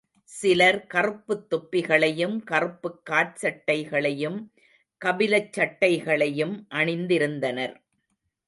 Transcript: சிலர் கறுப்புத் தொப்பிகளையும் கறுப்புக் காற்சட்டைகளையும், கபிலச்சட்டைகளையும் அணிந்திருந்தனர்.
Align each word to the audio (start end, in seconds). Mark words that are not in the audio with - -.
சிலர் 0.23 0.87
கறுப்புத் 0.93 1.45
தொப்பிகளையும் 1.53 2.43
கறுப்புக் 2.43 3.01
காற்சட்டைகளையும், 3.09 4.39
கபிலச்சட்டைகளையும் 5.05 6.65
அணிந்திருந்தனர். 6.69 7.75